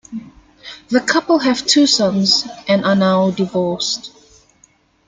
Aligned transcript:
The 0.89 0.99
couple 0.99 1.37
have 1.37 1.63
two 1.63 1.85
sons, 1.85 2.47
and 2.67 2.83
are 2.85 2.95
now 2.95 3.29
divorced. 3.29 4.09